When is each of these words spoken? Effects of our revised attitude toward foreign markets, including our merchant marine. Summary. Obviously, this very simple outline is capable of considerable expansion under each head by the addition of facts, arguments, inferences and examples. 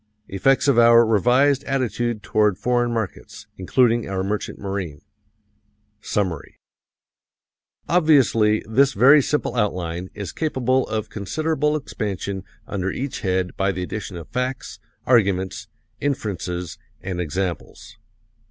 Effects 0.27 0.67
of 0.67 0.79
our 0.79 1.05
revised 1.05 1.63
attitude 1.65 2.23
toward 2.23 2.57
foreign 2.57 2.91
markets, 2.91 3.45
including 3.59 4.09
our 4.09 4.23
merchant 4.23 4.57
marine. 4.57 5.01
Summary. 6.01 6.57
Obviously, 7.87 8.65
this 8.67 8.93
very 8.93 9.21
simple 9.21 9.55
outline 9.55 10.09
is 10.15 10.31
capable 10.31 10.87
of 10.87 11.11
considerable 11.11 11.75
expansion 11.75 12.43
under 12.65 12.89
each 12.89 13.19
head 13.19 13.55
by 13.55 13.71
the 13.71 13.83
addition 13.83 14.17
of 14.17 14.27
facts, 14.29 14.79
arguments, 15.05 15.67
inferences 15.99 16.79
and 16.99 17.21
examples. 17.21 17.99